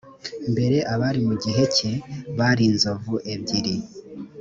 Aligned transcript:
mbere 0.51 0.77
abari 0.93 1.19
mu 1.27 1.33
gihe 1.43 1.63
cye 1.75 1.91
bari 2.37 2.63
inzovu 2.69 3.13
ebyiri 3.33 3.75